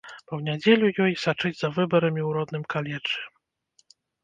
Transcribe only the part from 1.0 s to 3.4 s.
ёй сачыць за выбарамі ў родным каледжы.